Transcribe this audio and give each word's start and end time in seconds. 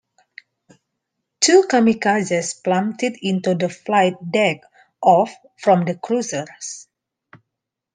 Two 1.41 1.61
"kamikazes" 1.69 2.63
plummeted 2.63 3.17
into 3.21 3.53
the 3.53 3.69
flight 3.69 4.15
deck 4.31 4.61
of 5.03 5.29
from 5.59 5.85
the 5.85 5.93
cruiser. 5.95 6.45